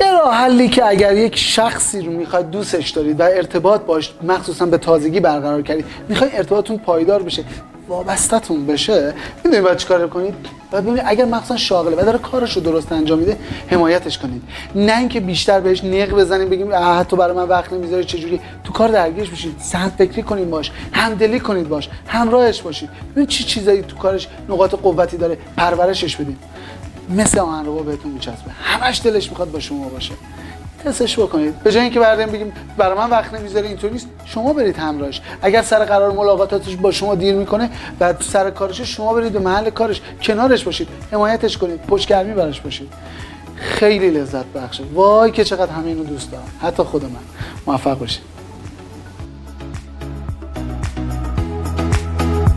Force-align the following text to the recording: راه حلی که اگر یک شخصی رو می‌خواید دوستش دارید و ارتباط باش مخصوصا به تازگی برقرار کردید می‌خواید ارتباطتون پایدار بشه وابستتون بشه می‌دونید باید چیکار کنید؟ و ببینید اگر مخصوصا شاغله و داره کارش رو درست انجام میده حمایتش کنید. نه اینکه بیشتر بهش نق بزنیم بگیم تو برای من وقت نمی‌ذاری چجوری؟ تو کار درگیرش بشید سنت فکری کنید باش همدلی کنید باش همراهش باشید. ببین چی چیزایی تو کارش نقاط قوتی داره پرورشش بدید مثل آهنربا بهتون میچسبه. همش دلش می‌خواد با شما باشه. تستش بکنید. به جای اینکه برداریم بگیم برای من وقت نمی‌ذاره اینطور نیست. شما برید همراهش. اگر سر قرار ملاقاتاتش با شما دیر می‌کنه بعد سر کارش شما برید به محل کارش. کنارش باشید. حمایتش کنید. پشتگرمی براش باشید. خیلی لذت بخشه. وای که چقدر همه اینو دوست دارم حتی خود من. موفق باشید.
راه 0.00 0.34
حلی 0.34 0.68
که 0.68 0.86
اگر 0.86 1.16
یک 1.16 1.36
شخصی 1.36 2.00
رو 2.00 2.12
می‌خواید 2.12 2.50
دوستش 2.50 2.90
دارید 2.90 3.20
و 3.20 3.22
ارتباط 3.22 3.80
باش 3.80 4.12
مخصوصا 4.22 4.66
به 4.66 4.78
تازگی 4.78 5.20
برقرار 5.20 5.62
کردید 5.62 5.84
می‌خواید 6.08 6.32
ارتباطتون 6.36 6.78
پایدار 6.78 7.22
بشه 7.22 7.44
وابستتون 7.88 8.66
بشه 8.66 9.14
می‌دونید 9.44 9.64
باید 9.64 9.76
چیکار 9.78 10.08
کنید؟ 10.08 10.34
و 10.72 10.82
ببینید 10.82 11.02
اگر 11.06 11.24
مخصوصا 11.24 11.56
شاغله 11.56 11.96
و 11.96 12.04
داره 12.04 12.18
کارش 12.18 12.56
رو 12.56 12.62
درست 12.62 12.92
انجام 12.92 13.18
میده 13.18 13.36
حمایتش 13.66 14.18
کنید. 14.18 14.42
نه 14.74 14.98
اینکه 14.98 15.20
بیشتر 15.20 15.60
بهش 15.60 15.84
نق 15.84 16.10
بزنیم 16.10 16.48
بگیم 16.48 17.02
تو 17.02 17.16
برای 17.16 17.36
من 17.36 17.42
وقت 17.42 17.72
نمی‌ذاری 17.72 18.04
چجوری؟ 18.04 18.40
تو 18.64 18.72
کار 18.72 18.88
درگیرش 18.88 19.30
بشید 19.30 19.56
سنت 19.58 19.92
فکری 19.98 20.22
کنید 20.22 20.50
باش 20.50 20.70
همدلی 20.92 21.40
کنید 21.40 21.68
باش 21.68 21.88
همراهش 22.06 22.62
باشید. 22.62 22.88
ببین 23.12 23.26
چی 23.26 23.44
چیزایی 23.44 23.82
تو 23.82 23.96
کارش 23.96 24.28
نقاط 24.48 24.74
قوتی 24.74 25.16
داره 25.16 25.38
پرورشش 25.56 26.16
بدید 26.16 26.38
مثل 27.10 27.38
آهنربا 27.38 27.82
بهتون 27.82 28.12
میچسبه. 28.12 28.50
همش 28.62 29.00
دلش 29.04 29.30
می‌خواد 29.30 29.50
با 29.50 29.60
شما 29.60 29.88
باشه. 29.88 30.14
تستش 30.84 31.18
بکنید. 31.18 31.58
به 31.62 31.72
جای 31.72 31.82
اینکه 31.82 32.00
برداریم 32.00 32.32
بگیم 32.32 32.52
برای 32.76 32.98
من 32.98 33.10
وقت 33.10 33.34
نمی‌ذاره 33.34 33.68
اینطور 33.68 33.90
نیست. 33.90 34.08
شما 34.24 34.52
برید 34.52 34.76
همراهش. 34.76 35.20
اگر 35.42 35.62
سر 35.62 35.84
قرار 35.84 36.12
ملاقاتاتش 36.12 36.76
با 36.76 36.90
شما 36.90 37.14
دیر 37.14 37.34
می‌کنه 37.34 37.70
بعد 37.98 38.20
سر 38.20 38.50
کارش 38.50 38.80
شما 38.80 39.14
برید 39.14 39.32
به 39.32 39.38
محل 39.38 39.70
کارش. 39.70 40.00
کنارش 40.22 40.64
باشید. 40.64 40.88
حمایتش 41.12 41.58
کنید. 41.58 41.80
پشتگرمی 41.80 42.34
براش 42.34 42.60
باشید. 42.60 42.92
خیلی 43.56 44.10
لذت 44.10 44.46
بخشه. 44.46 44.84
وای 44.94 45.30
که 45.30 45.44
چقدر 45.44 45.72
همه 45.72 45.86
اینو 45.86 46.04
دوست 46.04 46.30
دارم 46.30 46.44
حتی 46.62 46.82
خود 46.82 47.04
من. 47.04 47.10
موفق 47.66 47.98
باشید. 47.98 48.37